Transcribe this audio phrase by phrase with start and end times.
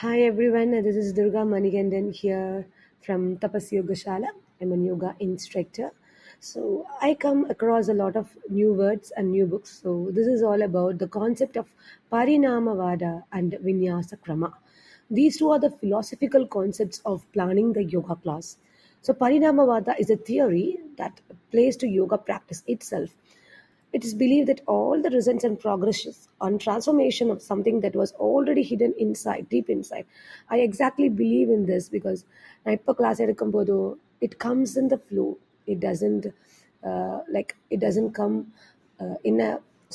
[0.00, 2.66] Hi everyone, this is Durga Manigandan here
[3.02, 4.28] from Tapas Yoga Shala.
[4.58, 5.90] I'm a yoga instructor.
[6.38, 9.78] So I come across a lot of new words and new books.
[9.82, 11.66] So this is all about the concept of
[12.10, 14.54] Parinamavada and Vinyasa Krama.
[15.10, 18.56] These two are the philosophical concepts of planning the yoga class.
[19.02, 21.20] So Parinamavada is a theory that
[21.50, 23.10] plays to yoga practice itself
[23.93, 28.11] it is believed that all the results and progresses on transformation of something that was
[28.13, 30.05] already hidden inside, deep inside.
[30.49, 32.21] I exactly believe in this because
[32.63, 33.79] நான் இப்போ class எடுக்கும்போதோ
[34.25, 35.29] it comes in the flow.
[35.71, 36.25] It doesn't
[36.89, 38.35] uh, like it doesn't come
[39.03, 39.51] uh, in a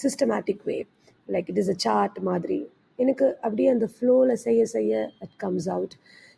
[0.00, 0.80] systematic way.
[1.34, 2.60] Like it is a chart மாதிரி
[3.02, 5.94] எனக்கு அப்படியே அந்த ஃப்ளோவில் செய்ய செய்ய it comes out.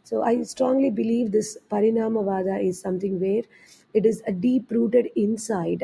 [0.08, 3.44] So I strongly believe this Parinamavada is something where
[3.98, 5.82] it is a deep rooted inside.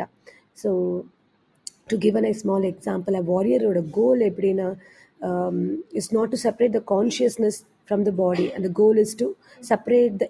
[0.63, 0.71] So
[1.90, 4.20] to give an, small example example, a warrior or a goal,
[5.20, 5.58] um,
[5.92, 7.56] is not to separate the consciousness
[7.86, 9.28] from the body, and the goal is to
[9.64, 10.30] separate the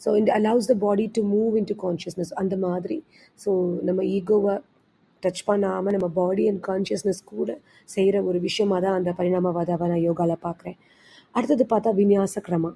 [0.00, 2.98] so இந்த allows the body to move into consciousness அந்த மாதிரி
[3.38, 3.50] so
[3.82, 4.54] நம்ம ஈகோவை
[5.22, 7.50] touch பண்ணாமல் நம்ம body and consciousness கூட
[7.88, 10.76] செய்கிற ஒரு விஷயமாக தான் அந்த பரிணாமவாதாவை நான் யோகாவில் பார்க்குறேன்
[11.34, 12.70] அடுத்தது பார்த்தா vinyasa krama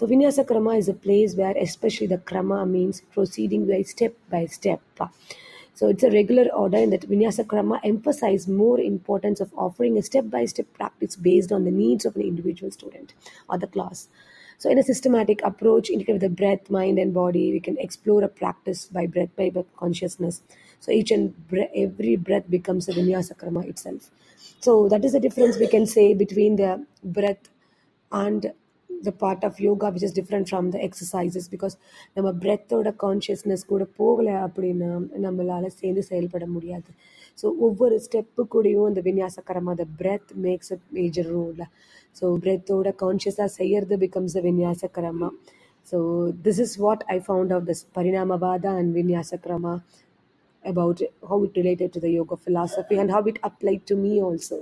[0.00, 4.42] so vinyasa krama is a place where especially the krama means proceeding by step by
[4.56, 5.06] ஸ்டெப்பா
[5.74, 10.02] So it's a regular order in that Vinyasa Krama emphasize more importance of offering a
[10.02, 13.14] step-by-step practice based on the needs of an individual student
[13.48, 14.08] or the class.
[14.58, 18.22] So in a systematic approach, integrated with the breath, mind, and body, we can explore
[18.22, 20.42] a practice by breath, by consciousness.
[20.78, 24.10] So each and bre- every breath becomes a Vinyasa Krama itself.
[24.60, 27.48] So that is the difference we can say between the breath
[28.12, 28.52] and
[29.01, 31.75] the part of yoga which is different from the exercises because
[32.15, 34.89] நம்ம பிரெத்தோட consciousness கூட போகலை அப்படின்னா
[35.25, 36.89] நம்மளால சேர்ந்து செயல்பட முடியாது
[37.41, 41.63] so ஒவ்வொரு step கூடயும் இந்த விநியாசக்கரமாக அந்த breath makes a major role
[42.19, 45.29] so பிரெத்தோட கான்ஷியஸாக செய்யறது becomes a விநியாசக்கரமா
[45.87, 45.99] so
[46.47, 49.75] this is what I found of this பரிணாமவாதா and விநியாசக்கிரமா
[50.63, 54.57] about how it related to the yoga philosophy and how it applied to me also